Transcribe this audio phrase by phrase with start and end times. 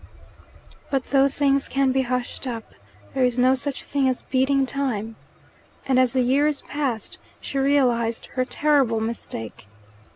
[0.89, 2.73] But though things can be hushed up,
[3.13, 5.15] there is no such thing as beating time;
[5.85, 9.67] and as the years passed she realized her terrible mistake.